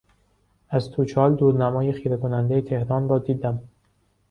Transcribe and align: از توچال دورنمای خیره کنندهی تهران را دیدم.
از 0.69 0.91
توچال 0.91 1.35
دورنمای 1.35 1.91
خیره 1.91 2.17
کنندهی 2.17 2.61
تهران 2.61 3.09
را 3.09 3.19
دیدم. 3.19 3.61